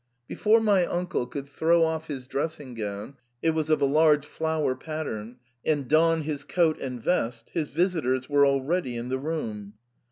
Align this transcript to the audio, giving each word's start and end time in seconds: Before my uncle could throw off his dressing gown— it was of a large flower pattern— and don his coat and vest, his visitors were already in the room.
Before 0.27 0.59
my 0.59 0.83
uncle 0.87 1.27
could 1.27 1.47
throw 1.47 1.83
off 1.83 2.07
his 2.07 2.25
dressing 2.25 2.73
gown— 2.73 3.17
it 3.43 3.51
was 3.51 3.69
of 3.69 3.83
a 3.83 3.85
large 3.85 4.25
flower 4.25 4.73
pattern— 4.75 5.37
and 5.63 5.87
don 5.87 6.23
his 6.23 6.43
coat 6.43 6.79
and 6.81 6.99
vest, 6.99 7.51
his 7.53 7.69
visitors 7.69 8.27
were 8.27 8.47
already 8.47 8.97
in 8.97 9.09
the 9.09 9.19
room. 9.19 9.75